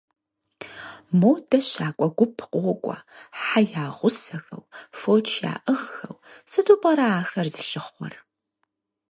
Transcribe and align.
Модэ 1.19 1.59
щакӀуэ 1.69 2.07
гуп 2.17 2.37
къокӀуэ 2.51 2.97
хьэ 3.41 3.61
ягъусэхэу, 3.83 4.63
фоч 4.99 5.27
яӀыгъхэу, 5.51 6.17
сыту 6.49 6.77
пӀэрэ 6.81 7.07
ахэр 7.19 7.47
зылъыхъуэр? 7.55 8.13